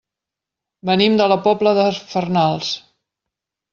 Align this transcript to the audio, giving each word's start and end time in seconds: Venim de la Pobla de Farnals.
Venim 0.89 1.19
de 1.21 1.27
la 1.33 1.37
Pobla 1.47 1.75
de 1.81 1.85
Farnals. 2.15 2.73